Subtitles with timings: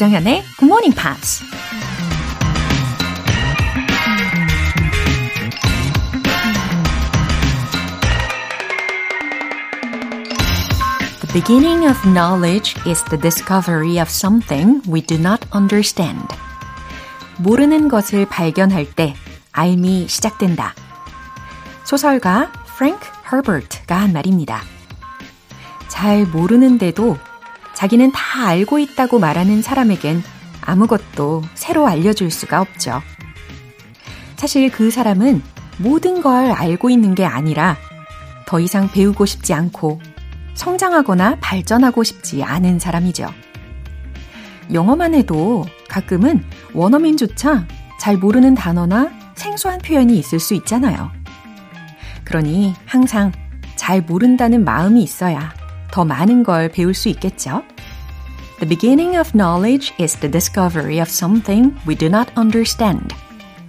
[0.00, 1.44] 조장현의 Good Morning Pops.
[11.20, 16.26] The beginning of knowledge is the discovery of something we do not understand.
[17.36, 19.14] 모르는 것을 발견할 때
[19.52, 20.72] 알미 시작된다.
[21.84, 24.62] 소설가 프랭크 허버트가 한 말입니다.
[25.88, 27.18] 잘 모르는데도
[27.80, 30.22] 자기는 다 알고 있다고 말하는 사람에겐
[30.60, 33.00] 아무것도 새로 알려줄 수가 없죠.
[34.36, 35.40] 사실 그 사람은
[35.78, 37.78] 모든 걸 알고 있는 게 아니라
[38.44, 39.98] 더 이상 배우고 싶지 않고
[40.52, 43.32] 성장하거나 발전하고 싶지 않은 사람이죠.
[44.74, 46.44] 영어만 해도 가끔은
[46.74, 47.66] 원어민조차
[47.98, 51.10] 잘 모르는 단어나 생소한 표현이 있을 수 있잖아요.
[52.24, 53.32] 그러니 항상
[53.76, 55.54] 잘 모른다는 마음이 있어야
[55.90, 57.62] 더 많은 걸 배울 수 있겠죠?
[58.60, 63.14] The beginning of knowledge is the discovery of something we do not understand.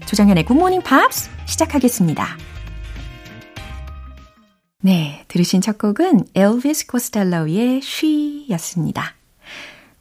[0.06, 2.28] 조정현의 Good Morning Pops 시작하겠습니다.
[4.82, 9.16] 네, 들으신 첫 곡은 엘비스 코스텔로의 She였습니다.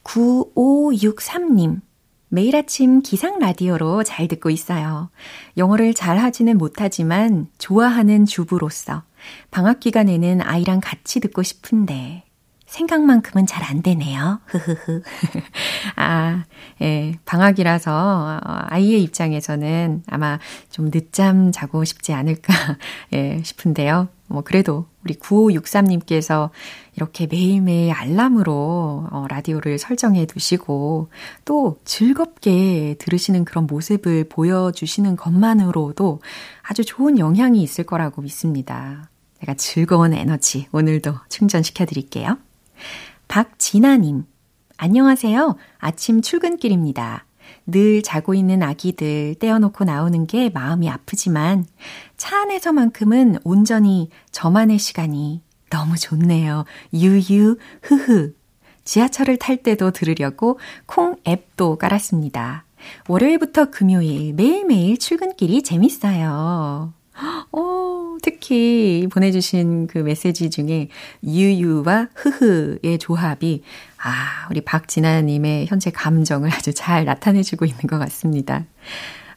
[0.03, 1.83] 9563님.
[2.29, 5.11] 매일 아침 기상 라디오로 잘 듣고 있어요.
[5.57, 9.05] 영어를 잘 하지는 못하지만 좋아하는 주부로서
[9.53, 12.25] 방학 기간에는 아이랑 같이 듣고 싶은데
[12.71, 14.41] 생각만큼은 잘 안 되네요.
[14.47, 15.03] 흐흐흐.
[15.97, 16.45] 아,
[16.81, 20.39] 예, 방학이라서 아이의 입장에서는 아마
[20.71, 22.53] 좀 늦잠 자고 싶지 않을까,
[23.13, 24.09] 예, 싶은데요.
[24.27, 26.51] 뭐, 그래도 우리 9563님께서
[26.97, 31.11] 이렇게 매일매일 알람으로 어, 라디오를 설정해 두시고
[31.45, 36.21] 또 즐겁게 들으시는 그런 모습을 보여주시는 것만으로도
[36.63, 39.11] 아주 좋은 영향이 있을 거라고 믿습니다.
[39.41, 42.37] 제가 즐거운 에너지 오늘도 충전시켜 드릴게요.
[43.29, 44.25] 박진아님,
[44.77, 45.57] 안녕하세요.
[45.79, 47.27] 아침 출근길입니다.
[47.67, 51.65] 늘 자고 있는 아기들 떼어놓고 나오는 게 마음이 아프지만
[52.17, 56.65] 차 안에서만큼은 온전히 저만의 시간이 너무 좋네요.
[56.93, 58.35] 유유, 흐흐.
[58.85, 62.65] 지하철을 탈 때도 들으려고 콩 앱도 깔았습니다.
[63.09, 66.93] 월요일부터 금요일 매일매일 출근길이 재밌어요.
[67.53, 70.89] 어, 특히 보내주신 그 메시지 중에
[71.23, 73.63] 유유와 흐흐의 조합이
[74.03, 78.65] 아, 우리 박진아님의 현재 감정을 아주 잘 나타내주고 있는 것 같습니다.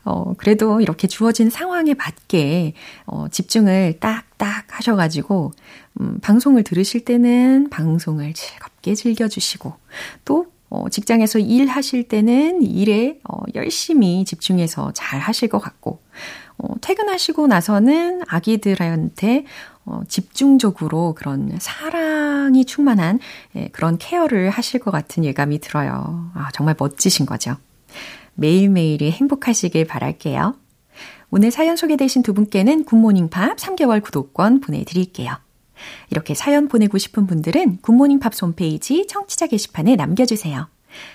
[0.06, 2.74] 어, 그래도 이렇게 주어진 상황에 맞게,
[3.06, 5.54] 어, 집중을 딱딱 하셔가지고,
[6.02, 9.74] 음, 방송을 들으실 때는 방송을 즐겁게 즐겨주시고,
[10.26, 16.02] 또, 어, 직장에서 일하실 때는 일에, 어, 열심히 집중해서 잘 하실 것 같고,
[16.58, 19.46] 어, 퇴근하시고 나서는 아기들한테
[19.86, 23.20] 어, 집중적으로 그런 사랑이 충만한
[23.56, 26.32] 예, 그런 케어를 하실 것 같은 예감이 들어요.
[26.34, 27.56] 아, 정말 멋지신 거죠.
[28.34, 30.56] 매일매일이 행복하시길 바랄게요.
[31.30, 35.36] 오늘 사연 소개되신 두 분께는 굿모닝 팝 3개월 구독권 보내드릴게요.
[36.10, 40.68] 이렇게 사연 보내고 싶은 분들은 굿모닝 팝 홈페이지 청취자 게시판에 남겨주세요.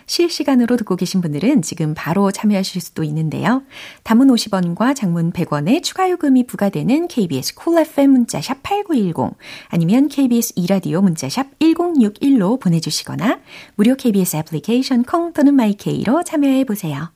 [0.07, 3.63] 실시간으로 듣고 계신 분들은 지금 바로 참여하실 수도 있는데요.
[4.03, 9.37] 담은 50원과 장문 100원의 추가 요금이 부과되는 KBS 콜 cool FM 문자샵 8910
[9.69, 13.41] 아니면 KBS 이라디오 문자샵 1061로 보내주시거나
[13.77, 17.13] 무료 KBS 애플리케이션 콩 또는 마이케이로 참여해 보세요.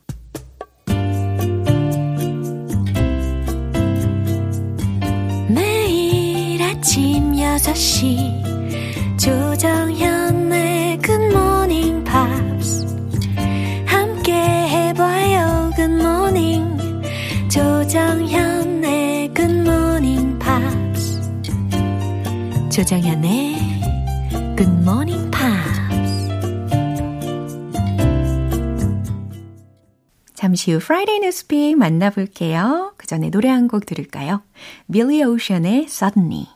[5.49, 7.12] 매일 아침
[7.63, 12.43] 6시 조정현의 굿모닝 팝
[18.33, 21.21] 조정현의 Good Morning Pops.
[22.71, 23.55] 조정현의
[24.57, 26.29] Good Morning Pops.
[30.33, 32.93] 잠시 후 Friday Newspeak 만나볼게요.
[32.97, 34.41] 그 전에 노래 한 곡 들을까요?
[34.91, 36.47] Billy Ocean의 Suddenly.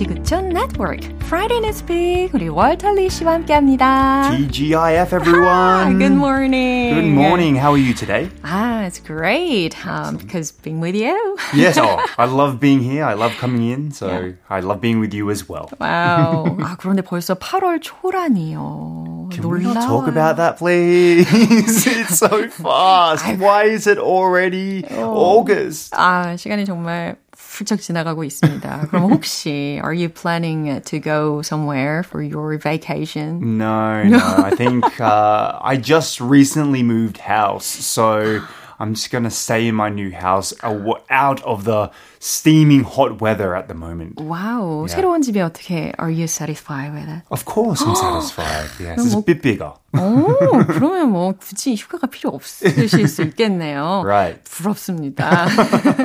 [0.00, 4.30] 지구촌 네트워크 Friday Newspeak 우리 월털리 씨와 함께합니다.
[4.36, 5.98] TGIF everyone.
[5.98, 6.94] Good morning.
[6.94, 7.56] Good morning.
[7.58, 8.28] How are you today?
[8.44, 11.16] Ah, it's great um, because being with you.
[11.54, 13.04] yes, oh, I love being here.
[13.04, 14.32] I love coming in, so yeah.
[14.50, 15.70] I love being with you as well.
[15.80, 16.56] Wow.
[16.60, 19.30] 아, 그런데 벌써 8월 초라니요.
[19.32, 19.50] Can 놀라워요.
[19.58, 21.26] we not talk about that, please?
[21.86, 23.24] it's so fast.
[23.38, 25.92] Why is it already August?
[25.96, 27.16] 아, 시간이 정말
[27.50, 28.88] 훌쩍 지나가고 있습니다.
[28.88, 33.58] 그럼 혹시 are you planning to go somewhere for your vacation?
[33.58, 34.18] No, no.
[34.18, 38.40] I think uh, I just recently moved house, so
[38.80, 43.68] I'm just gonna stay in my new house out of the steaming hot weather at
[43.68, 44.16] the moment.
[44.16, 44.94] 와우, yeah.
[44.94, 47.22] 새로운 집에 어떻게 are you satisfied with it?
[47.30, 48.68] Of course I'm satisfied.
[48.78, 49.72] Yes, it's a bit bigger.
[49.96, 50.26] 오,
[50.66, 54.02] 그러면 뭐 굳이 휴가가 필요 없으실 수 있겠네요.
[54.04, 54.42] Right.
[54.44, 55.46] 부럽습니다.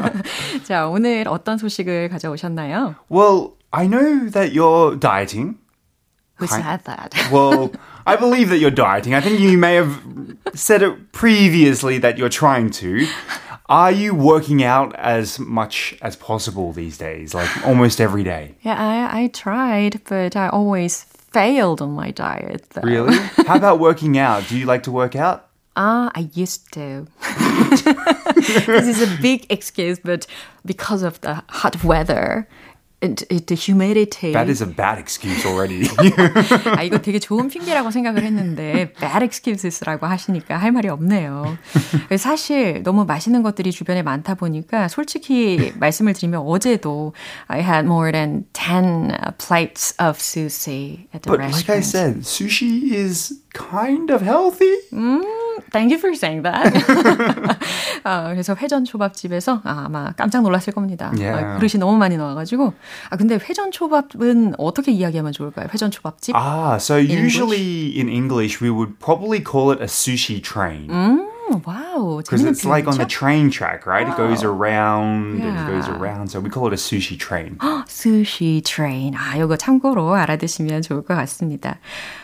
[0.64, 2.96] 자, 오늘 어떤 소식을 가져오셨나요?
[3.10, 5.58] Well, I know that you're dieting.
[6.37, 7.15] Who said that?
[7.33, 7.73] well,
[8.07, 9.15] I believe that you're dieting.
[9.15, 10.03] I think you may have
[10.55, 13.07] said it previously that you're trying to.
[13.69, 18.55] Are you working out as much as possible these days, like almost every day?
[18.63, 22.71] Yeah, I, I tried, but I always failed on my diet.
[22.71, 22.83] Though.
[22.83, 23.17] Really?
[23.47, 24.47] How about working out?
[24.47, 25.49] Do you like to work out?
[25.75, 27.07] Ah, uh, I used to.
[28.67, 30.27] this is a big excuse, but
[30.65, 32.49] because of the hot weather,
[33.02, 34.32] the humidity.
[34.32, 35.88] That is a bad excuse already.
[36.78, 41.58] 아, 이거 되게 좋은 핑계라고 생각을 했는데 bad excuses라고 하시니까 할 말이 없네요.
[42.20, 47.14] 사실 너무 맛있는 것들이 주변에 많다 보니까 솔직히 말씀을 드리면 어제도
[47.48, 51.54] I had more than 10 plates of sushi at the but restaurant.
[51.58, 54.78] like I said, sushi is kind of healthy.
[54.94, 55.24] Mm,
[55.73, 56.73] Thank you for saying that.
[58.05, 61.13] 아, 그래서 회전 초밥집에서 아, 아마 깜짝 놀랐을 겁니다.
[61.17, 61.45] Yeah.
[61.45, 62.73] 아, 그릇이 너무 많이 나와가지고
[63.11, 65.69] 아 근데 회전 초밥은 어떻게 이야기하면 좋을까요?
[65.73, 66.35] 회전 초밥집?
[66.37, 68.01] Ah, so in usually English?
[68.01, 70.89] in English we would probably call it a sushi train.
[70.91, 71.29] 음,
[71.66, 72.24] 와우.
[72.24, 74.08] Because it's like on the train track, right?
[74.08, 74.14] Wow.
[74.14, 75.48] It goes around yeah.
[75.48, 76.30] and it goes around.
[76.30, 77.58] So we call it a sushi train.
[77.88, 79.16] sushi train.
[79.16, 81.80] 아, 이거 참고로 알아두시면 좋을 것 같습니다.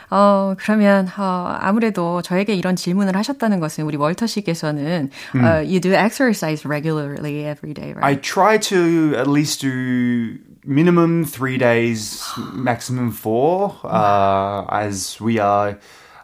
[0.09, 5.43] 어, 그러면, 어, 아무래도 저에게 이런 질문을 하셨다는 것은 우리 월터 씨께서는, 음.
[5.43, 8.05] uh, you do exercise regularly every day, right?
[8.05, 12.23] I try to at least do minimum three days,
[12.53, 13.75] maximum four.
[13.83, 15.77] Uh, as we are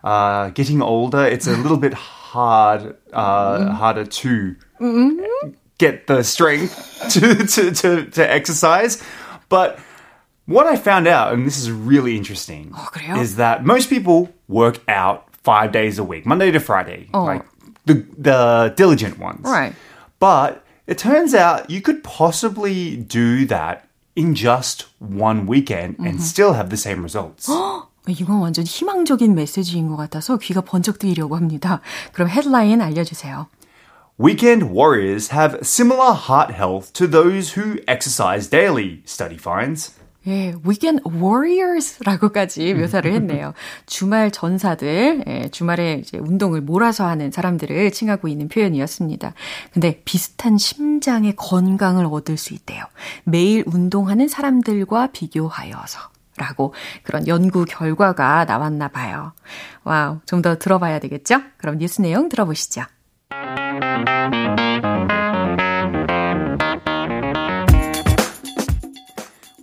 [0.04, 3.70] uh, getting older, it's a little bit hard, uh, mm.
[3.70, 5.50] harder to mm-hmm.
[5.78, 9.02] get the strength to, to, to, to exercise.
[9.48, 9.78] But
[10.46, 14.80] what I found out, and this is really interesting, oh, is that most people work
[14.88, 17.24] out five days a week, Monday to Friday, oh.
[17.24, 17.44] like
[17.86, 19.40] the the diligent ones.
[19.42, 19.74] Right.
[20.18, 26.06] But it turns out you could possibly do that in just one weekend mm-hmm.
[26.06, 27.48] and still have the same results.
[28.12, 31.80] 이건 완전 희망적인 메시지인 것 같아서 귀가 번쩍 뜨이려고 합니다.
[32.12, 33.46] 그럼 헤드라인 알려주세요.
[34.20, 39.94] Weekend warriors have similar heart health to those who exercise daily, study finds.
[40.26, 43.54] 예, weekend warriors라고까지 묘사를 했네요.
[43.86, 49.34] 주말 전사들, 예, 주말에 이제 운동을 몰아서 하는 사람들을 칭하고 있는 표현이었습니다.
[49.72, 52.84] 근데 비슷한 심장의 건강을 얻을 수 있대요.
[53.24, 56.17] 매일 운동하는 사람들과 비교하여서.
[56.37, 59.33] 라고 그런 연구 결과가 나왔나 봐요.
[59.83, 61.41] 와우, 좀 더 들어봐야 되겠죠?
[61.57, 62.83] 그럼 뉴스 내용 들어보시죠.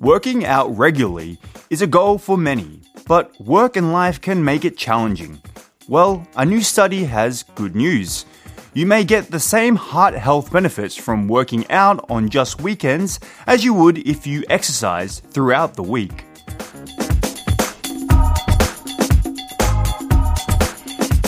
[0.00, 1.38] Working out regularly
[1.69, 5.40] is a goal for many, but work and life can make it challenging.
[5.88, 8.25] Well, a new study has good news.
[8.72, 13.64] You may get the same heart health benefits from working out on just weekends as
[13.64, 16.25] you would if you exercised throughout the week.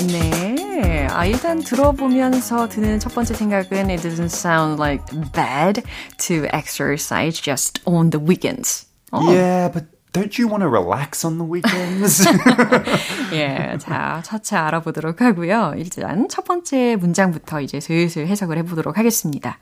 [0.08, 1.08] 네.
[1.12, 5.04] 아, 일단 들어보면서 드는 첫 번째 생각은 it doesn't sound like
[5.34, 5.82] bad
[6.18, 8.86] to exercise just on the weekends.
[9.12, 9.32] Oh.
[9.32, 12.26] Yeah, but don't you want to relax on the weekends?
[13.34, 15.74] 예, 자, 차차 알아보도록 하고요.
[15.78, 19.60] 일단 첫 번째 문장부터 이제 슬슬 해석을 해보도록 하겠습니다.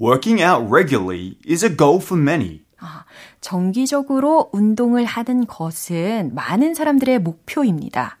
[0.00, 2.62] Working out regularly is a goal for many.
[2.78, 3.04] 아,
[3.46, 8.18] 정기적으로 운동을 하는 것은 많은 사람들의 목표입니다.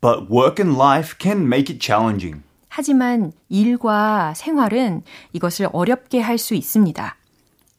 [0.00, 2.42] But work and life can make it challenging.
[2.68, 7.16] 하지만 일과 생활은 이것을 어렵게 할 수 있습니다.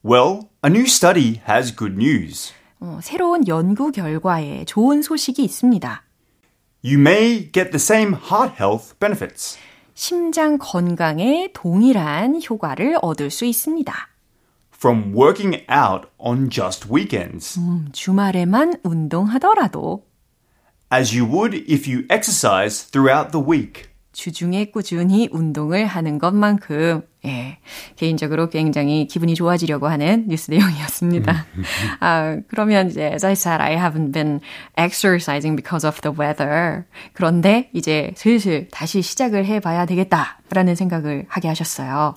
[0.05, 2.53] Well, a new study has good news.
[2.79, 6.03] 어, 새로운 연구 결과에 좋은 소식이 있습니다.
[6.85, 9.57] You may get the same heart health benefits.
[9.95, 13.93] 심장 건강에 동일한 효과를 얻을 수 있습니다.
[14.79, 17.59] From working out on just weekends.
[17.59, 20.05] 음, 주말에만 운동하더라도
[20.93, 23.89] as you would if you exercise throughout the week.
[24.13, 27.59] 주중에 꾸준히 운동을 하는 것만큼 예,
[27.97, 31.45] 개인적으로 굉장히 기분이 좋아지려고 하는 뉴스 내용이었습니다.
[31.99, 34.39] 아, 그러면 이제 as I said, I haven't been
[34.77, 36.85] exercising because of the weather.
[37.11, 42.15] 그런데 이제 슬슬 다시 시작을 해봐야 되겠다라는 생각을 하게 하셨어요.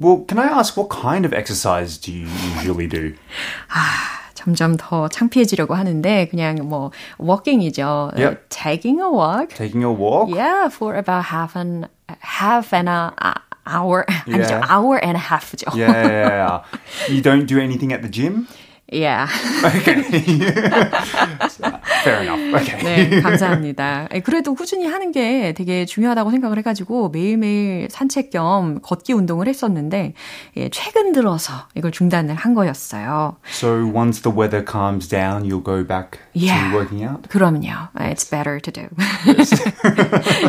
[0.00, 3.14] Well, can I ask what kind of exercise do you usually do?
[3.70, 8.12] 아, 점점 더 창피해지려고 하는데 그냥 뭐 walking이죠.
[8.16, 8.48] Yep.
[8.50, 9.54] Taking a walk.
[9.54, 10.28] Taking a walk.
[10.28, 11.88] Yeah, for about half an
[12.20, 13.12] half an hour.
[13.66, 14.48] hour 아니죠.
[14.48, 14.66] Yeah.
[14.68, 15.74] hour and a half죠.
[15.74, 16.62] Yeah, yeah, yeah.
[17.08, 18.46] You don't do anything at the gym?
[18.92, 19.26] yeah.
[19.64, 20.04] Okay.
[22.01, 22.61] Fair enough.
[22.61, 22.83] Okay.
[22.83, 24.07] 네, 감사합니다.
[24.13, 30.13] 예, 그래도 꾸준히 하는 게 되게 중요하다고 생각을 해가지고 매일매일 산책 겸 걷기 운동을 했었는데
[30.57, 33.37] 예, 최근 들어서 이걸 중단을 한 거였어요.
[33.47, 36.71] So once the weather calms down, you'll go back Yeah.
[36.71, 37.27] to working out?
[37.29, 37.89] 그럼요.
[37.95, 38.87] It's better to do.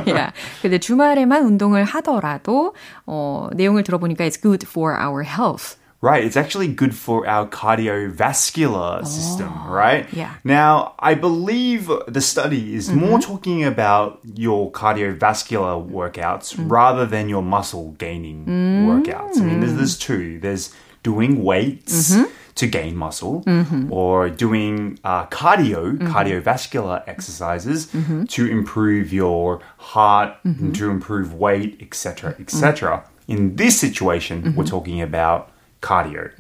[0.07, 0.33] yeah.
[0.63, 2.75] 근데 주말에만 운동을 하더라도
[3.07, 5.77] 어, 내용을 들어보니까 it's good for our health.
[6.03, 10.13] Right, it's actually good for our cardiovascular oh, system, right?
[10.13, 10.35] yeah.
[10.43, 12.99] Now, I believe the study is mm-hmm.
[12.99, 16.69] more talking about your cardiovascular workouts mm.
[16.69, 19.41] rather than your muscle gaining workouts.
[19.41, 20.01] I mean, there's, there's mm.
[20.01, 20.41] two.
[20.41, 22.33] There's doing weights mm-hmm.
[22.57, 23.93] to gain muscle mm-hmm.
[23.93, 27.87] or doing uh, cardio, cardiovascular exercises
[28.27, 33.05] to improve your heart, and to improve weight, etc., etc.
[33.29, 35.52] In this situation, we're talking about
[35.83, 36.31] cardio,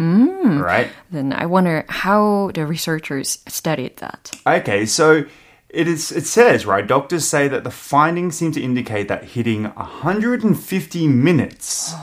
[0.62, 0.88] right?
[1.10, 4.30] Then I wonder how the researchers studied that.
[4.46, 5.24] Okay, so
[5.68, 6.12] it is.
[6.12, 6.86] It says right.
[6.86, 11.96] Doctors say that the findings seem to indicate that hitting 150 minutes, So?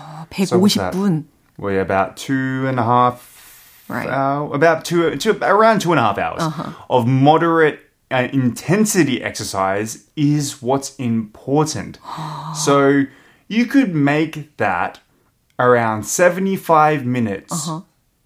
[0.60, 1.26] 150분.
[1.58, 3.38] well, about two and a half
[3.88, 4.08] Right.
[4.08, 6.44] hour, about two, two, around two and a half hours
[6.92, 7.80] of moderate
[8.12, 11.98] uh, intensity exercise is what's important.
[12.56, 13.06] so
[13.48, 15.00] you could make that
[15.59, 17.71] around 75 minutes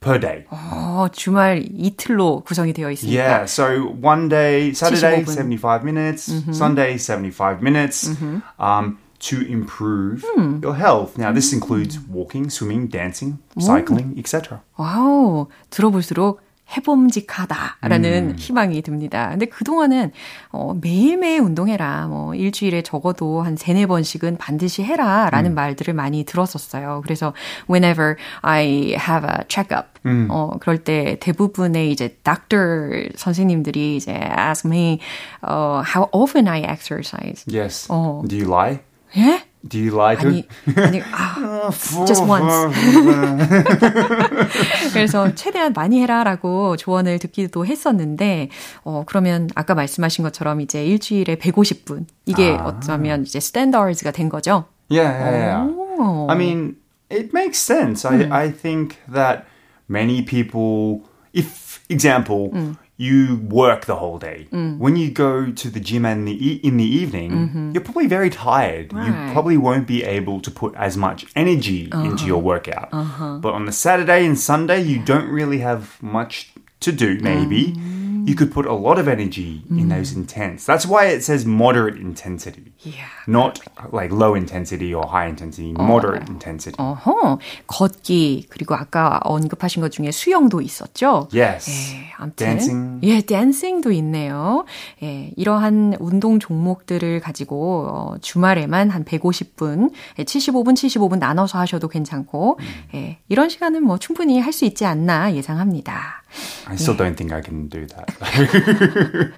[0.00, 0.44] per day.
[0.50, 3.18] 어, 주말 이틀로 구성이 되어 있습니다.
[3.20, 5.34] Yeah, so one day, Saturday, 75분.
[5.34, 8.16] 75 minutes, Sunday, 75 minutes,
[8.58, 10.22] um, to improve
[10.62, 11.18] your health.
[11.18, 14.60] Now, this includes walking, swimming, dancing, cycling, etc.
[14.76, 16.40] 와우, 들어볼수록
[16.71, 19.29] 해봄직하다라는 희망이 듭니다.
[19.29, 20.11] 근데 그동안은
[20.51, 22.07] 어, 매일매일 운동해라.
[22.07, 27.01] 뭐 일주일에 적어도 한 세네 번씩은 반드시 해라라는 말들을 많이 들었었어요.
[27.03, 27.33] 그래서
[27.69, 29.87] whenever I have a checkup
[30.29, 34.99] 어, 그럴 때 대부분의 이제 doctor 선생님들이 이제 ask me
[35.47, 37.45] uh, how often I exercise.
[37.47, 37.87] Yes.
[37.89, 38.25] Oh.
[38.27, 38.79] Do you lie?
[39.15, 39.43] 예?
[39.67, 40.27] Do you lie to?
[40.27, 41.71] 아니, 아니, 아,
[42.05, 42.51] just once.
[44.91, 48.49] 그래서 최대한 많이 해라라고 조언을 듣기도 했었는데,
[48.83, 52.05] 어, 그러면 아까 말씀하신 것처럼 이제 일주일에 150분.
[52.25, 52.65] 이게 아.
[52.65, 54.65] 어쩌면 이제 스탠다드가 된 거죠?
[54.89, 55.73] Yeah, yeah, yeah.
[55.97, 56.27] 오.
[56.29, 56.75] I mean,
[57.09, 58.05] it makes sense.
[58.05, 59.45] I, I think that
[59.87, 62.51] many people, if, example,
[62.97, 64.47] you work the whole day.
[64.51, 67.71] When you go to the gym in the, e- in the evening, mm-hmm.
[67.71, 68.93] you're probably very tired.
[68.93, 69.07] Right.
[69.07, 72.47] You probably won't be able to put as much energy into your uh-huh.
[72.47, 72.89] workout.
[72.91, 73.37] Uh-huh.
[73.39, 77.67] But on the Saturday and Sunday, you don't really have much to do, maybe.
[77.67, 78.02] Mm-hmm.
[78.25, 80.65] You could put a lot of energy in those intense.
[80.65, 82.71] That's why it says moderate intensity.
[82.79, 83.09] Yeah.
[83.27, 83.59] Not
[83.91, 86.77] like low intensity or high intensity, moderate intensity.
[86.77, 91.27] 어허, 걷기, 그리고 아까 언급하신 것 중에 수영도 있었죠?
[91.33, 91.69] Yes.
[91.95, 92.99] 예, 아무튼 Dancing.
[93.03, 94.65] 예, 댄싱도 있네요.
[95.03, 102.59] 예, 이러한 운동 종목들을 가지고 어, 주말에만 한 150분, 예, 75분, 75분 나눠서 하셔도 괜찮고,
[102.95, 106.21] 예, 이런 시간은 뭐 충분히 할 수 있지 않나 예상합니다.
[106.66, 108.08] I still don't think I can do that.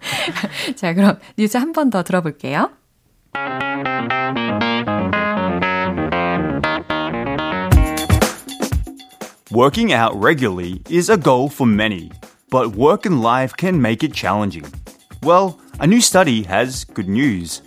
[0.76, 2.70] 자, 그럼 뉴스 한 번 더 들어볼게요.
[9.50, 12.12] Working out regularly is a goal for many,
[12.50, 14.64] but work and life can make it challenging.
[15.22, 17.62] Well, a new study has good news.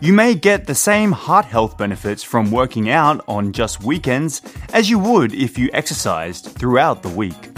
[0.00, 4.42] You may get the same heart health benefits from working out on just weekends
[4.72, 7.53] as you would if you exercised throughout the week.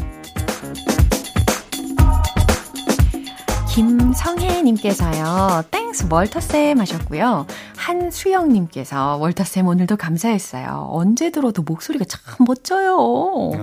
[3.78, 7.46] 김성혜님께서요, Thanks 월터쌤 하셨고요.
[7.76, 10.88] 한수영님께서 월터쌤 오늘도 감사했어요.
[10.90, 12.96] 언제 들어도 목소리가 참 멋져요.
[12.98, 13.56] Oh,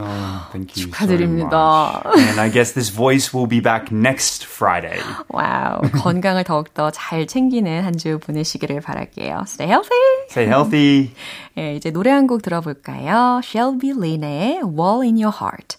[0.53, 0.87] thank you.
[0.93, 2.01] 축하드립니다.
[2.05, 2.29] So much.
[2.29, 5.01] And I guess this voice will be back next Friday.
[5.29, 9.43] Wow, 건강을 더욱더 잘 챙기는 한 주 보내시기를 바랄게요.
[9.49, 9.99] Stay healthy!
[10.31, 11.11] Stay healthy.
[11.59, 13.41] 예, 이제 노래 한 곡 들어볼까요?
[13.43, 15.79] Shelby Lynne의 Wall in Your Heart.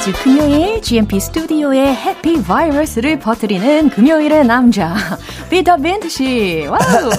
[0.00, 4.94] 매주 금요일 GMP 스튜디오에 happy 바이러스를 퍼뜨리는 금요일의 남자
[5.50, 6.66] Peter Bint 씨.
[6.66, 7.10] Wow.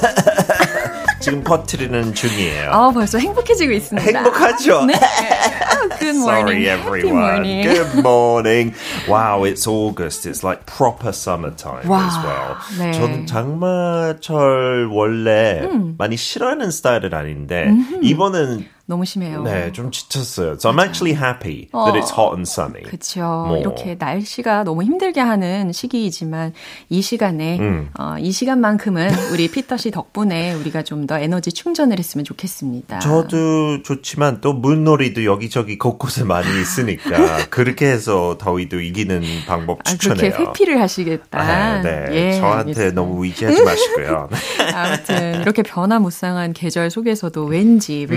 [1.19, 2.71] 지금 퍼뜨리는 중이에요.
[2.71, 4.17] 아, 벌써 행복해지고 있습니다.
[4.23, 4.85] 행복하죠?
[4.85, 4.93] 네.
[4.95, 6.65] Oh, good morning.
[6.65, 7.21] Sorry, everyone.
[7.21, 7.69] morning.
[7.69, 8.73] Good morning.
[9.07, 10.25] Wow, it's August.
[10.25, 12.57] It's like proper summertime 와, as well.
[12.79, 12.91] 네.
[12.93, 15.69] 저는 장마철 원래
[15.99, 17.67] 많이 싫어하는 스타일은 아닌데
[18.01, 19.43] 이번은 너무 심해요.
[19.43, 20.53] 네, 좀 지쳤어요.
[20.53, 22.83] So I'm actually happy that it's hot and sunny.
[22.83, 23.21] 그렇죠.
[23.47, 23.57] 뭐.
[23.57, 26.53] 이렇게 날씨가 너무 힘들게 하는 시기이지만
[26.89, 27.89] 이 시간에 음.
[27.99, 32.99] 어, 이 시간만큼은 우리 피터 씨 덕분에 우리가 좀 더 에너지 충전을 했으면 좋겠습니다.
[32.99, 37.09] 저도 좋지만 또 물놀이도 여기저기 곳곳에 많이 있으니까
[37.49, 40.31] 그렇게 해서 더위도 이기는 방법 아, 추천해요.
[40.31, 41.39] 그렇게 회피를 하시겠다.
[41.39, 42.93] 아, 네, 예, 저한테 알겠습니다.
[42.93, 44.29] 너무 의지하지 마시고요.
[44.75, 48.07] 아무튼 이렇게 변화무쌍한 계절 속에서도 왠지 음.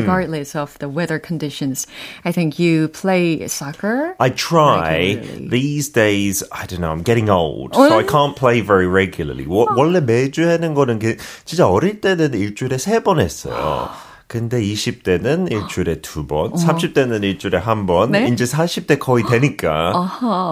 [0.65, 1.85] Of the weather conditions,
[2.25, 4.17] I think you play soccer.
[4.19, 5.21] I try.
[5.21, 5.49] Regularly.
[5.53, 9.45] These days, I don't know, I'm getting old, so I can't play very regularly.
[9.45, 13.91] 워- 원래 매주 하는 거는 게 진짜 어릴 때는 일주일에 세 번 했어요.
[14.27, 18.27] 근데 20대는 일주일에 두 번, 30대는 일주일에 한 번, 네?
[18.33, 19.93] 이제 40대 거의 되니까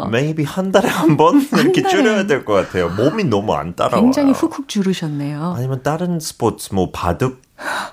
[0.09, 1.83] maybe 한 달에 한 번 이렇게.
[1.83, 2.91] 줄여야 될 것 같아요.
[2.91, 4.03] 몸이 너무 안 따라와요.
[4.03, 5.55] 굉장히 훅훅 주르셨네요.
[5.57, 7.41] 아니면 다른 스포츠 뭐 바둑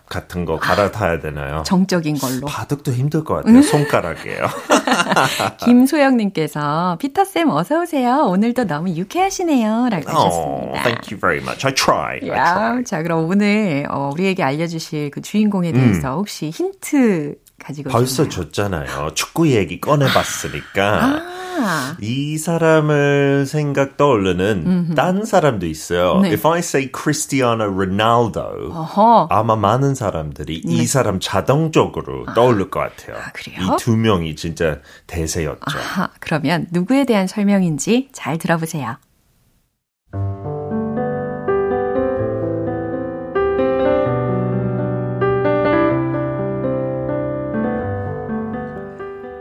[0.08, 1.64] 같은 거 갈아타야 되나요?
[1.66, 2.48] 정적인 걸로.
[2.48, 3.62] 바둑도 힘들 것 같아요.
[3.62, 4.46] 손가락이에요.
[5.60, 8.26] 김소영님께서 피터쌤 어서 오세요.
[8.28, 9.90] 오늘도 너무 유쾌하시네요.
[9.90, 10.84] 라고 Oh, 하셨습니다.
[10.84, 11.66] thank you very much.
[11.66, 12.20] I try.
[12.22, 12.84] I 야, try.
[12.84, 17.92] 자, 그럼 오늘 어, 우리에게 알려주실 그 주인공에 대해서 혹시 힌트 가지고 음.
[17.92, 18.46] 벌써 계시나요?
[18.46, 19.14] 줬잖아요.
[19.14, 21.40] 축구 얘기 꺼내봤으니까.
[21.62, 26.22] 아, 이 사람을 생각 떠오르는 딴 사람도 있어요.
[26.22, 26.30] 네.
[26.30, 29.28] If I say Cristiano Ronaldo, 어허.
[29.30, 33.18] 아마 많은 사람들이 이 사람 자동적으로 떠오를 것 같아요.
[33.18, 33.76] 아, 그래요?
[33.76, 35.78] 이두 명이 진짜 대세였죠.
[35.78, 38.96] 아하, 그러면 누구에 대한 설명인지 잘 들어보세요.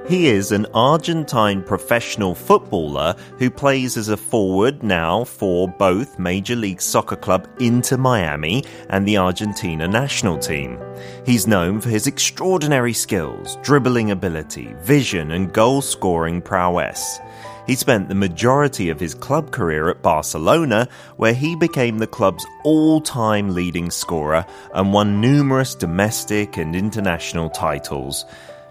[0.09, 6.57] He is an Argentine professional footballer who plays as a forward now for both Major
[6.57, 10.79] League Soccer club Inter Miami and the Argentina national team.
[11.27, 17.21] He's known for his extraordinary skills, dribbling ability, vision, and goal scoring prowess.
[17.67, 22.47] He spent the majority of his club career at Barcelona, where he became the club's
[22.65, 28.25] all time leading scorer and won numerous domestic and international titles.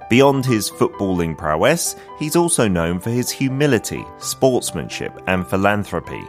[0.09, 6.23] Beyond his footballing prowess, he's also known for his humility, sportsmanship, and philanthropy.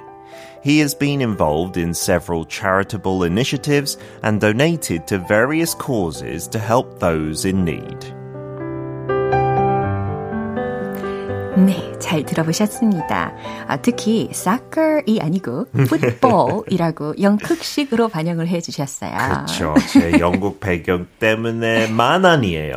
[0.63, 6.99] He has been involved in several charitable initiatives and donated to various causes to help
[6.99, 8.15] those in need.
[11.67, 13.33] 네, 잘 들어보셨습니다.
[13.67, 19.17] 아, 특히 soccer이 아니고 football이라고 영국식으로 반영을 해주셨어요.
[19.17, 19.75] 그렇죠.
[19.89, 22.75] 제 영국 배경 때문에만 아니에요.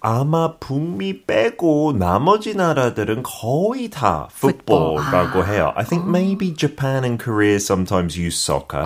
[0.00, 5.72] 아마 북미 빼고 나머지 나라들은 거의 다 football라고 해요.
[5.76, 8.84] I think maybe Japan and Korea sometimes use soccer,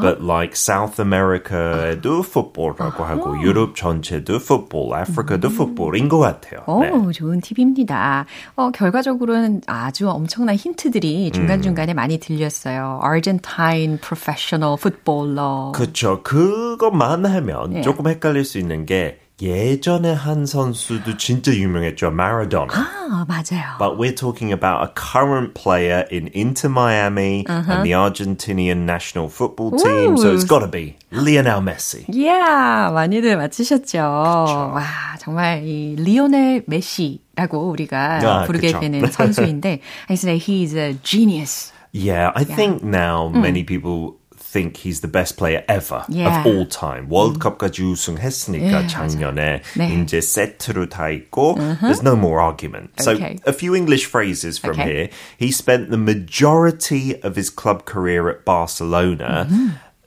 [0.00, 6.62] but like South America에도 football라고 하고 유럽 전체도 football, 아프리카도 football인 것 같아요.
[6.66, 7.12] 오, 네.
[7.12, 8.26] 좋은 팁입니다.
[8.56, 13.00] 어, 결과적으로는 아주 엄청난 힌트들이 중간중간에 많이 들렸어요.
[13.02, 15.72] Argentine professional footballer.
[15.72, 16.22] 그렇죠.
[16.22, 17.80] 그것만 하면 예.
[17.80, 22.11] 조금 헷갈릴 수 있는 게 예전에 한 선수도 진짜 유명했죠.
[22.11, 22.73] 마라도나.
[22.73, 23.77] 아, 맞아요.
[23.79, 29.71] But we're talking about a current player in Inter Miami and the Argentinian national football
[29.79, 30.17] team.
[30.17, 32.05] So it's got to be Lionel Messi.
[32.13, 33.97] 이야, 많이들 맞히셨죠.
[33.99, 34.83] 와,
[35.19, 38.81] 정말 이 리오넬 메시라고 우리가 아, 부르게 그쵸.
[38.81, 41.71] 되는 선수인데, I say he's a genius.
[41.93, 44.19] Yeah, I think now many people
[44.53, 46.41] think he's the best player ever Yeah.
[46.41, 47.07] of all time.
[47.09, 50.01] 월드컵까지 우승했으니까 예, 작년에 네.
[50.01, 52.91] 이제 세트로 다 있고 there's no more argument.
[52.99, 53.37] So Okay.
[53.45, 54.89] a few English phrases from Okay.
[54.89, 55.09] here.
[55.37, 59.47] He spent the majority of his club career at Barcelona.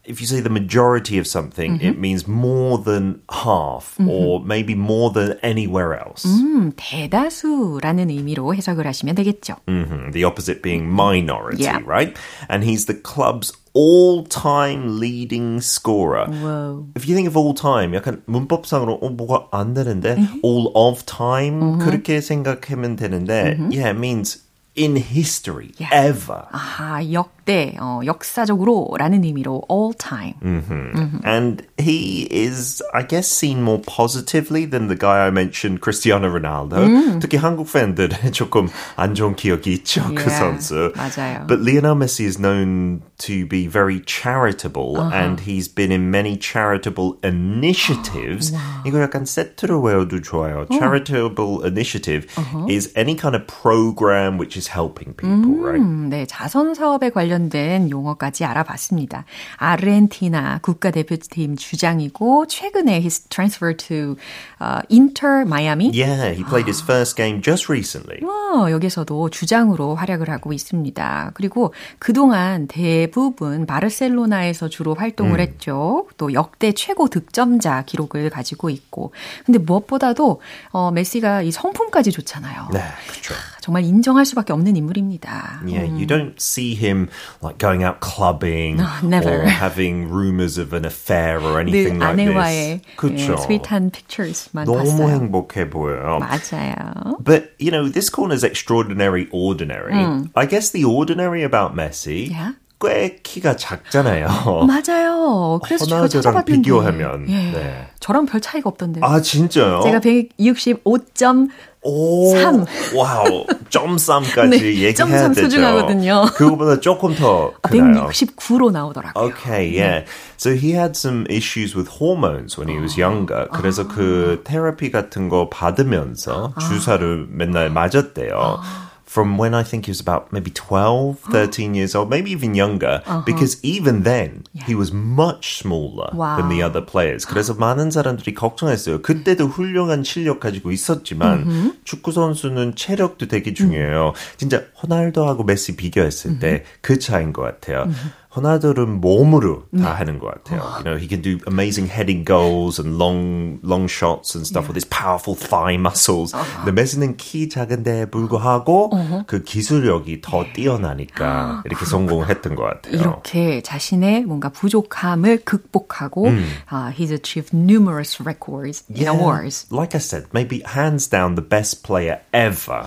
[0.04, 5.12] If you say the majority of something, it means more than half or maybe more
[5.14, 6.26] than anywhere else.
[6.26, 9.56] 음, 대다수라는 의미로 해석을 하시면 되겠죠.
[9.68, 11.78] Mhm, The opposite being minority, Yeah.
[11.86, 12.16] right?
[12.50, 16.26] And he's the club's all-time leading scorer.
[16.28, 16.86] Whoa.
[16.94, 21.78] If you think of all time, 약간 문법상으로 어, 뭐가 안 되는데 all of time
[21.78, 24.42] 그렇게 생각하면 되는데 yeah, it means
[24.76, 25.90] in history, Yeah.
[25.92, 26.44] ever.
[26.52, 30.34] 아하, 역 역대, 어, 역사적으로라는 의미로 all time.
[30.42, 30.92] Mm-hmm.
[30.94, 31.20] Mm-hmm.
[31.24, 36.76] And he is, I guess, seen more positively than the guy I mentioned, Cristiano Ronaldo.
[36.76, 37.20] 음.
[37.20, 40.92] 특히 한국 팬들은 조금 안 좋은 기억이 있죠, yeah, 그 선수.
[40.94, 41.46] 맞아요.
[41.46, 45.14] But Lionel Messi is known to be very charitable uh-huh.
[45.14, 48.52] and he's been in many charitable initiatives.
[48.52, 48.82] wow.
[48.86, 50.66] 이거 약간 세트로 외워도 좋아요.
[50.70, 52.66] Charitable initiative uh-huh.
[52.68, 55.82] is any kind of program which is helping people, 음, right?
[55.82, 59.25] 네, 자선 사업에 관련 된 용어까지 알아봤습니다.
[59.57, 64.17] 아르헨티나 국가대표팀 주장이고 최근에 he's transferred to
[64.59, 65.91] uh, Inter Miami.
[65.93, 68.19] Yeah, he played his first game just recently.
[68.21, 71.31] 와, 여기서도 주장으로 활약을 하고 있습니다.
[71.33, 75.39] 그리고 그동안 대부분 바르셀로나에서 주로 활동을 음.
[75.39, 76.07] 했죠.
[76.17, 79.11] 또 역대 최고 득점자 기록을 가지고 있고.
[79.45, 82.69] 근데 무엇보다도 어, 메시가 이 성품까지 좋잖아요.
[82.73, 83.33] 네, 그렇죠.
[83.66, 85.62] 정말 인정할 수밖에 없는 인물입니다.
[85.64, 85.96] Yeah, 음.
[85.98, 87.08] you don't see him
[87.42, 89.42] like going out clubbing no, never.
[89.42, 92.96] or having rumors of an affair or anything like 아내와의 this.
[92.96, 93.32] 그렇죠.
[93.32, 95.08] 예, 스윗한 pictures만 너무 봤어요.
[95.08, 96.18] 행복해 보여요.
[96.20, 97.18] 맞아요.
[97.22, 99.94] But you know, this corner is extraordinary ordinary.
[99.94, 100.30] 음.
[100.34, 102.52] I guess the ordinary about Messi yeah.
[102.79, 104.27] 꽤 키가 작잖아요.
[104.67, 105.59] 맞아요.
[105.63, 107.87] 그래서 찾아봤는데 비교하면 예, 네.
[107.99, 109.03] 저랑 별 차이가 없던데요.
[109.03, 109.81] 아 진짜요?
[109.83, 111.49] 제가 165점
[111.83, 112.65] 오, 3.
[112.95, 115.41] Wow, 점3까지 네, 얘기해야 점3 되죠.
[115.43, 116.25] 소중하거든요.
[116.35, 118.07] 그거보다 조금 더 크나요?
[118.09, 119.23] 169로 나오더라고요.
[119.29, 120.05] Okay, yeah.
[120.37, 123.47] So he had some issues with hormones when he was younger.
[123.53, 123.87] 그래서 아.
[123.87, 126.59] 그 테라피 같은 거 받으면서 아.
[126.59, 128.35] 주사를 맨날 맞았대요.
[128.61, 128.86] 아.
[129.17, 133.01] From when I think he was about maybe 12, 13 years old, maybe even younger,
[133.01, 133.23] uh-huh.
[133.25, 134.65] because even then yeah.
[134.65, 136.37] he was much smaller wow.
[136.37, 137.25] than the other players.
[137.25, 139.01] 그래서 많은 사람들이 걱정했어요.
[139.01, 141.73] 그때도 훌륭한 실력 가지고 있었지만 uh-huh.
[141.83, 144.13] 축구 선수는 체력도 되게 중요해요.
[144.37, 147.89] 진짜 호날두하고 메시 비교했을 때 그 차이인 것 같아요.
[148.37, 150.61] 호날두는 몸으로 다 하는 것 같아요.
[150.77, 154.77] You know, he can do amazing heading goals and long long shots and stuff with
[154.77, 156.35] his powerful thigh muscles.
[156.37, 156.45] Uh-huh.
[156.63, 159.23] 근데 메시는 키 작은데 불구하고 uh-huh.
[159.25, 162.93] 그 기술력이 더 뛰어나니까 이렇게 성공을 했던 것 같아요.
[162.93, 166.45] 이렇게 자신의 뭔가 부족함을 극복하고 음.
[166.71, 169.17] uh, he's achieved numerous records in Yeah.
[169.17, 169.65] awards.
[169.71, 172.85] Like I said, maybe hands down the best player ever.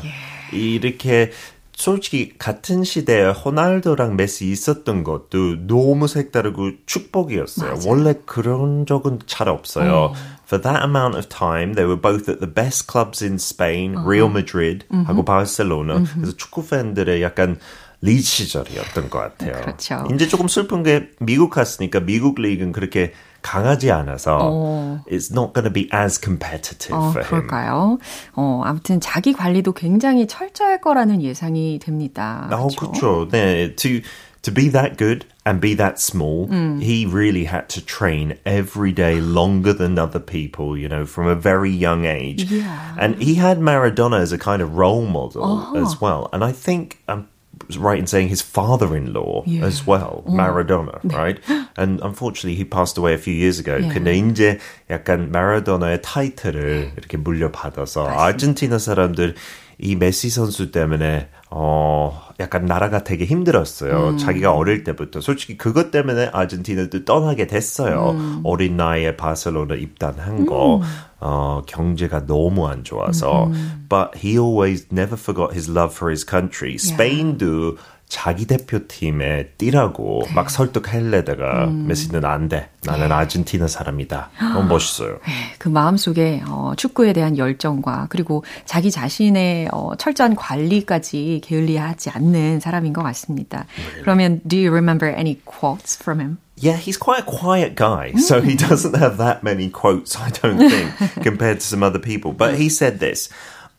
[0.53, 1.33] 이렇게
[1.81, 7.73] 솔직히 같은 시대에 호날두랑 메시 있었던 것도 너무 색다르고 축복이었어요.
[7.73, 7.89] 맞아요.
[7.89, 10.13] 원래 그런 적은 잘 없어요.
[10.45, 14.29] For that amount of time, they were both at the best clubs in Spain, Real
[14.29, 16.05] Madrid 하고 바르셀로나.
[16.15, 17.59] 그래서 축구 팬들의 약간
[18.02, 19.62] 리드 시절이었던 것 같아요.
[19.62, 20.06] 그렇죠.
[20.14, 25.04] 이제 조금 슬픈 게 미국 갔으니까 미국 리그는 그렇게 강하지 않아서 어.
[25.08, 27.48] it's not going to be as competitive 어, for him.
[27.48, 28.00] 그럴까요?
[28.34, 32.50] 어, 아무튼 자기 관리도 굉장히 철저할 거라는 예상이 됩니다.
[32.52, 33.28] 어, 그렇죠.
[33.30, 34.02] 네, to
[34.42, 36.48] to be that good and be that small,
[36.80, 41.36] he really had to train every day longer than other people, you know, from a
[41.36, 42.44] very young age.
[42.44, 42.96] Yeah.
[43.00, 46.30] And he had Maradona as a kind of role model as well.
[46.32, 47.39] And I think um, was
[47.80, 49.66] right in saying his father-in-law Yeah.
[49.66, 51.40] as well, Maradona, right?
[51.78, 53.78] And unfortunately, he passed away a few years ago.
[53.78, 53.94] Yeah.
[53.94, 59.36] 근데 이제 약간 마라도나의 타이틀을 이렇게 물려받아서 아르헨티나 사람들
[59.80, 64.17] 이 메시 선수 때문에 어 약간 나라가 되게 힘들었어요.
[64.17, 68.41] 자기가 어릴 때부터 솔직히 그것 때문에 아르헨티나도 떠나게 됐어요.
[68.45, 70.81] 어린 나이에 바르셀로나 입단한 거.
[71.23, 73.51] 어, 경제가 너무 안 좋아서.
[73.89, 76.79] But he always never forgot his love for his country.
[76.79, 77.77] 스페인도
[78.11, 82.69] 자기 대표팀에 뛰라고 막 설득할래다가 메시는 안 돼.
[82.85, 84.31] 나는 아르헨티나 사람이다.
[84.53, 85.19] 너무 멋있어요.
[85.59, 92.93] 그 마음속에 어, 축구에 대한 열정과 그리고 자기 자신의 어, 철저한 관리까지 게을리하지 않는 사람인
[92.93, 93.67] 것 같습니다.
[94.03, 96.39] 그러면 do you remember any quotes from him?
[96.57, 100.59] Yeah, he's quite a quiet guy, so he doesn't have that many quotes, I don't
[100.59, 100.93] think,
[101.23, 102.33] compared to some other people.
[102.35, 103.31] But he said this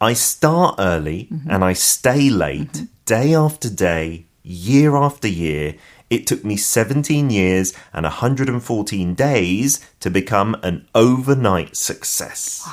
[0.01, 5.75] I start early and I stay late, day after day, year after year.
[6.09, 12.63] It took me 17 years and 114 days to become an overnight success.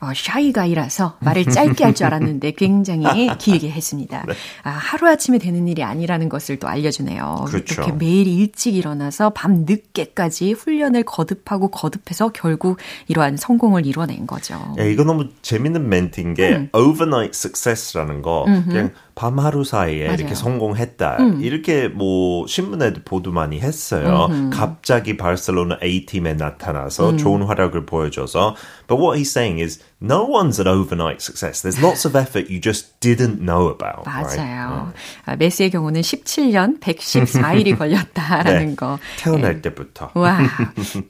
[0.00, 3.04] 어, 샤이가이라서 말을 짧게 할 줄 알았는데 굉장히
[3.38, 4.24] 길게 했습니다.
[4.62, 7.46] 아, 하루아침에 되는 일이 아니라는 것을 또 알려주네요.
[7.48, 7.74] 그렇죠.
[7.74, 14.54] 이렇게 매일 일찍 일어나서 밤 늦게까지 훈련을 거듭하고 거듭해서 결국 이러한 성공을 이뤄낸 거죠.
[14.78, 20.14] 야, 이거 너무 재밌는 멘트인 게 overnight success라는 거 그냥 밤 하루 사이에 맞아요.
[20.14, 21.18] 이렇게 성공했다.
[21.40, 24.28] 이렇게 뭐 신문에도 보도 많이 했어요.
[24.52, 28.54] 갑자기 바르셀로나 A팀에 나타나서 좋은 활약을 보여줘서
[28.86, 31.62] But what he's saying is no one's an overnight success.
[31.62, 34.04] There's lots of effort you just didn't know about.
[34.06, 34.94] 맞아요.
[34.94, 34.94] Right?
[35.26, 38.74] 아, 메시의 경우는 17년 114일이 걸렸다라는 네.
[38.76, 38.98] 거.
[39.18, 39.62] 태어날 네.
[39.62, 40.12] 때부터.
[40.14, 40.38] 와,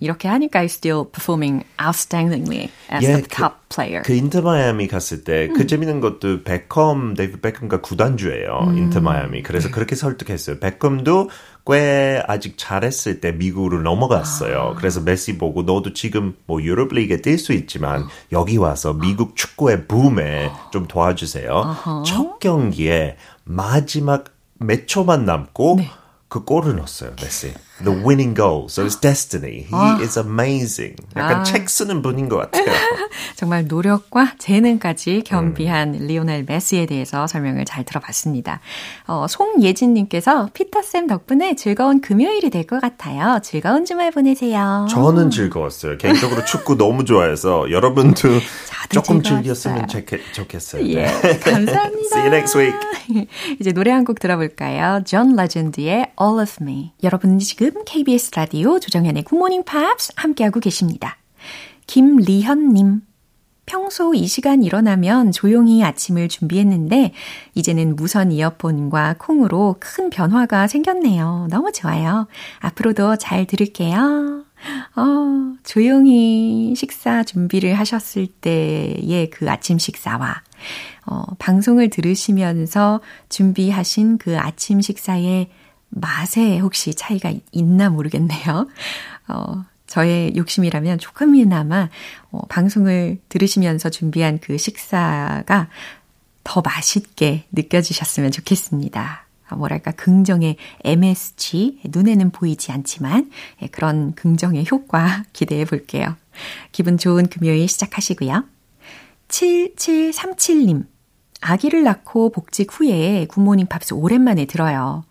[0.01, 4.03] 이렇게 하니까 still performing outstandingly as 예, the 그- top player.
[4.03, 8.73] 그 인터 마이애미 갔을 때그 재밌는 것도 베컴 데이비드 베컴이 구단주예요.
[8.75, 9.43] 인터 마이애미.
[9.43, 10.59] 그래서 그렇게 설득했어요.
[10.61, 11.29] 베컴도
[11.69, 14.75] 꽤 아직 잘했을 때 미국으로 넘어갔어요.
[14.79, 19.87] 그래서 메시 보고 너도 지금 뭐 유럽 리그에 뛸 수 있지만 여기 와서 미국 축구의
[19.87, 21.77] 붐에 좀 도와주세요.
[22.07, 24.25] 첫 경기에 마지막
[24.61, 25.81] 몇 초만 남고
[26.29, 27.55] 그 골을 넣었어요, 메시.
[27.83, 28.67] The winning goal.
[28.69, 29.65] So it's destiny.
[29.71, 30.97] He is amazing.
[31.17, 31.43] 약간 아.
[31.45, 32.67] 책 쓰는 분인 것 같아요.
[33.37, 35.23] 정말 노력과 재능까지 음.
[35.25, 38.61] 겸비한 리오넬 메시에 대해서 설명을 잘 들어봤습니다.
[39.07, 43.39] 어, 송예진님께서 피터쌤 덕분에 즐거운 금요일이 될 것 같아요.
[43.43, 44.87] 즐거운 주말 보내세요.
[44.91, 45.97] 저는 즐거웠어요.
[45.97, 48.29] 개인적으로 축구 너무 좋아해서 여러분도
[48.91, 49.23] 조금.
[49.23, 50.87] 즐겼으면 좋겠, 좋겠어요.
[50.89, 51.39] 예, 네.
[51.41, 52.17] 감사합니다.
[52.17, 52.77] See you next week.
[53.61, 55.03] 이제 노래 한 곡 들어볼까요?
[55.05, 56.93] 존 레전드의 All of Me.
[57.03, 61.17] 여러분 지금 KBS 라디오 조정현의 굿모닝 팝스 함께하고 계십니다.
[61.87, 63.03] 김리현님.
[63.67, 67.13] 평소 이 시간 일어나면 조용히 아침을 준비했는데
[67.55, 71.49] 이제는 무선 이어폰과 콩으로 큰 변화가 생겼네요.
[71.51, 72.29] 너무 좋아요.
[72.61, 74.45] 앞으로도 잘 들을게요.
[74.97, 80.43] 어, 조용히 식사 준비를 하셨을 때의 그 아침 식사와
[81.07, 85.51] 어, 방송을 들으시면서 준비하신 그 아침 식사의
[85.91, 88.69] 맛에 혹시 차이가 있나 모르겠네요.
[89.29, 91.89] 어, 저의 욕심이라면 조금이나마
[92.31, 95.69] 어, 방송을 들으시면서 준비한 그 식사가
[96.45, 99.28] 더 맛있게 느껴지셨으면 좋겠습니다.
[99.49, 103.31] 아, 뭐랄까, 긍정의 MSG, 눈에는 보이지 않지만
[103.63, 106.17] 예, 그런 긍정의 효과 기대해 볼게요.
[106.73, 108.45] 기분 좋은 금요일 시작하시고요.
[109.29, 110.87] 7737님.
[111.41, 115.05] 아기를 낳고 복직 후에 굿모닝 팝스 오랜만에 들어요.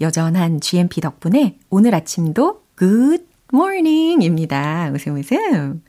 [0.00, 4.92] 여전한 GMP 덕분에 오늘 아침도 good morning입니다.
[4.94, 5.82] 웃음 웃음.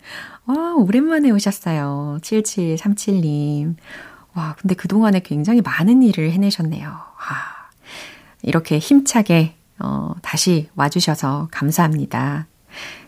[0.46, 2.20] 와, 오랜만에 오셨어요.
[2.22, 3.76] 7737님.
[4.36, 6.92] 와, 근데 그동안에 굉장히 많은 일을 해내셨네요.
[8.44, 12.48] 와, 이렇게 힘차게, 어, 다시 와주셔서 감사합니다.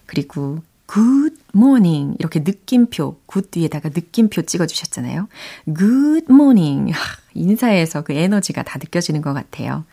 [0.06, 0.60] 그리고
[0.91, 5.28] good morning 이렇게 느낌표 good 뒤에다가 느낌표 찍어주셨잖아요.
[5.65, 7.00] good morning 하,
[7.34, 9.86] 인사에서 그 에너지가 다 느껴지는 것 같아요.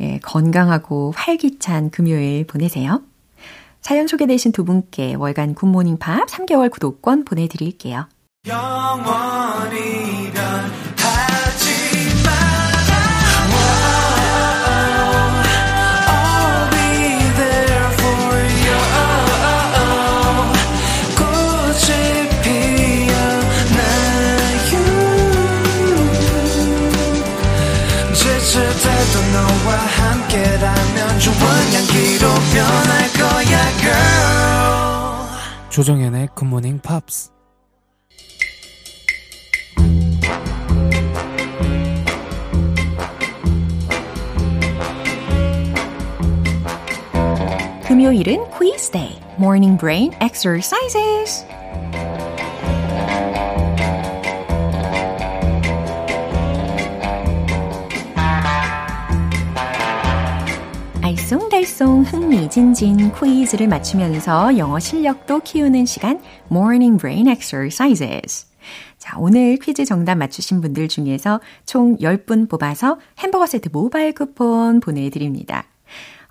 [0.00, 3.02] 예, 건강하고 활기찬 금요일 보내세요.
[3.80, 8.08] 사연 소개되신 두 분께 월간 굿모닝 팝 3개월 구독권 보내드릴게요.
[8.48, 10.85] 향기로 변
[35.76, 37.30] 조정연의 굿모닝 팝스.
[47.86, 48.50] 금요일은
[48.90, 51.44] day, morning brain exercises.
[51.44, 51.55] 알
[61.56, 68.46] 쏭달쏭 흥미진진 퀴즈를 맞추면서 영어 실력도 키우는 시간 Morning Brain Exercises.
[68.98, 75.64] 자, 오늘 퀴즈 정답 맞추신 분들 중에서 총 10분 뽑아서 햄버거 세트 모바일 쿠폰 보내드립니다.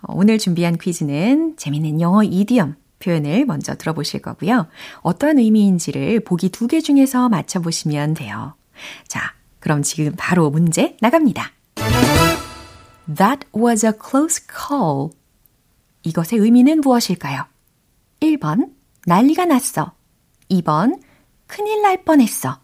[0.03, 4.67] 어, 오늘 준비한 퀴즈는 재밌는 영어 이디엄 표현을 먼저 들어보실 거고요.
[5.01, 8.53] 어떤 의미인지를 보기 두 개 중에서 맞춰보시면 돼요.
[9.07, 11.51] 자, 그럼 지금 바로 문제 나갑니다.
[13.07, 15.11] That was a close call.
[16.03, 17.45] 이것의 의미는 무엇일까요?
[18.19, 18.71] 1번,
[19.05, 19.93] 난리가 났어.
[20.49, 20.99] 2번,
[21.47, 22.59] 큰일 날 뻔했어.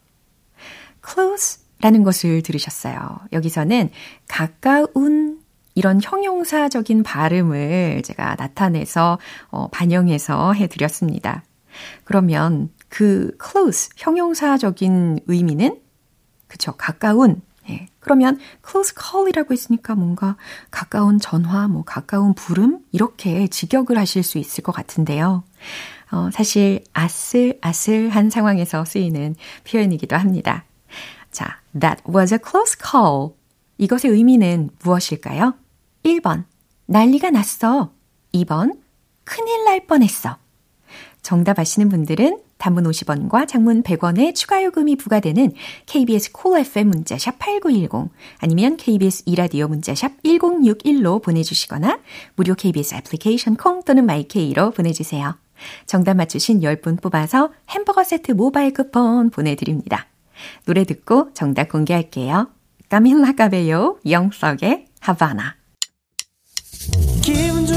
[1.05, 3.19] close 라는 것을 들으셨어요.
[3.31, 3.89] 여기서는
[4.27, 5.41] 가까운
[5.73, 11.43] 이런 형용사적인 발음을 제가 나타내서 어, 반영해서 해드렸습니다.
[12.03, 15.79] 그러면 그 close 형용사적인 의미는
[16.47, 17.87] 그쵸 가까운 예.
[17.99, 20.35] 그러면 close call이라고 했으니까 뭔가
[20.71, 25.43] 가까운 전화, 뭐 가까운 부름 이렇게 직역을 하실 수 있을 것 같은데요.
[26.11, 29.35] 어, 사실 아슬아슬한 상황에서 쓰이는
[29.69, 30.65] 표현이기도 합니다.
[31.31, 33.31] 자, that was a close call.
[33.77, 35.55] 이것의 의미는 무엇일까요?
[36.03, 36.43] 1번,
[36.87, 37.93] 난리가 났어.
[38.33, 38.77] 2번,
[39.23, 40.37] 큰일 날 뻔했어.
[41.21, 45.53] 정답 아시는 분들은 단문 50원과 장문 100원의 추가 요금이 부과되는
[45.85, 51.99] KBS Cool FM 문자 샵 8910 아니면 KBS 2라디오 문자 샵 1061로 보내주시거나
[52.35, 55.35] 무료 KBS 애플리케이션 콩 또는 my K로 보내주세요.
[55.85, 60.07] 정답 맞추신 10분 뽑아서 햄버거 세트 모바일 쿠폰 보내드립니다.
[60.65, 62.49] 노래 듣고 정답 공개할게요.
[62.89, 65.55] 까밀라 까베요 Young Thug의 하바나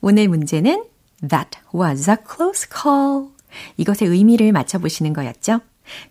[0.00, 0.84] 오늘 문제는
[1.28, 3.28] That was a close call.
[3.76, 5.60] 이것의 의미를 맞춰보시는 거였죠?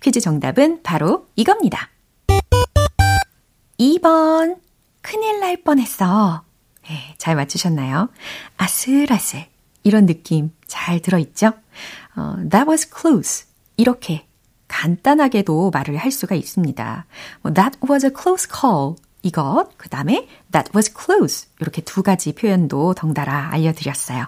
[0.01, 1.89] 퀴즈 정답은 바로 이겁니다.
[3.79, 4.57] 2번.
[5.01, 6.43] 큰일 날 뻔했어.
[6.87, 8.09] 네, 잘 맞추셨나요?
[8.57, 9.47] 아슬아슬.
[9.83, 11.51] 이런 느낌 잘 들어있죠?
[12.15, 13.45] 어, that was close.
[13.75, 14.25] 이렇게
[14.67, 17.05] 간단하게도 말을 할 수가 있습니다.
[17.41, 18.95] 뭐, that was a close call.
[19.23, 21.47] 이것, 그 다음에 that was close.
[21.59, 24.27] 이렇게 두 가지 표현도 덩달아 알려드렸어요.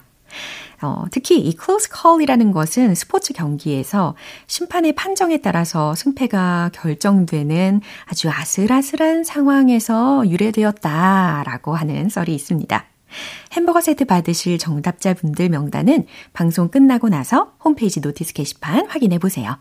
[0.81, 4.15] 어, 특히 이 close call이라는 것은 스포츠 경기에서
[4.47, 12.86] 심판의 판정에 따라서 승패가 결정되는 아주 아슬아슬한 상황에서 유래되었다라고 하는 썰이 있습니다.
[13.53, 19.58] 햄버거 세트 받으실 정답자분들 명단은 방송 끝나고 나서 홈페이지 notice 게시판 확인해 보세요.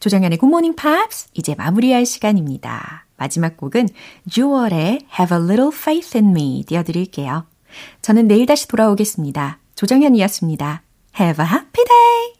[0.00, 3.05] 조정연의 굿모닝 팝스 이제 마무리할 시간입니다.
[3.16, 3.88] 마지막 곡은
[4.30, 7.46] 주얼의 Have a Little Faith in Me 띄워드릴게요.
[8.02, 9.58] 저는 내일 다시 돌아오겠습니다.
[9.74, 10.82] 조정현이었습니다.
[11.18, 12.26] Have a happy day!